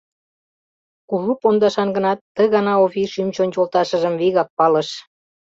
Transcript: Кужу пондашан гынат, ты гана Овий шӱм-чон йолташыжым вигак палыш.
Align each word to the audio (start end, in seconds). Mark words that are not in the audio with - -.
Кужу 1.09 1.31
пондашан 1.41 1.89
гынат, 1.95 2.19
ты 2.35 2.41
гана 2.53 2.73
Овий 2.83 3.09
шӱм-чон 3.13 3.49
йолташыжым 3.55 4.13
вигак 4.21 4.49
палыш. 4.57 4.89